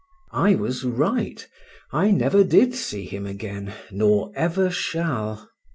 [0.33, 1.45] I was right;
[1.91, 5.51] I never did see him again, nor ever shall.